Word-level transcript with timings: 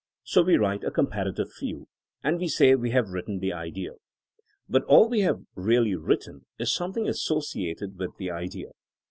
So 0.23 0.41
we 0.41 0.57
write 0.57 0.83
a 0.83 0.89
com 0.89 1.05
parative 1.05 1.51
few; 1.53 1.87
and 2.23 2.39
we 2.39 2.47
say 2.47 2.73
we 2.73 2.89
have 2.89 3.09
written 3.11 3.37
the 3.37 3.53
idea. 3.53 3.91
But 4.67 4.83
all 4.85 5.07
we 5.07 5.19
have 5.19 5.43
really 5.53 5.93
written 5.95 6.47
is 6.57 6.73
some 6.73 6.91
thing 6.91 7.07
associated 7.07 7.99
with 7.99 8.17
the 8.17 8.31
idea. 8.31 8.71